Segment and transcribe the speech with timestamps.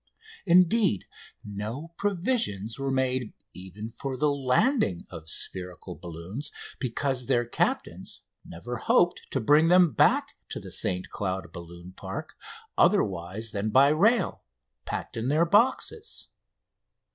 [0.47, 1.05] Indeed,
[1.43, 8.77] no provisions were made even for the landing of spherical balloons, because their captains never
[8.77, 12.35] hoped to bring them back to the St Cloud balloon park
[12.75, 14.41] otherwise than by rail,
[14.85, 16.29] packed in their boxes.